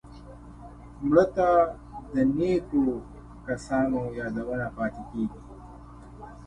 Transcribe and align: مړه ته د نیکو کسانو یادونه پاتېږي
مړه 1.07 1.25
ته 1.35 1.47
د 2.13 2.15
نیکو 2.37 2.83
کسانو 3.47 3.99
یادونه 4.19 4.67
پاتېږي 4.75 5.25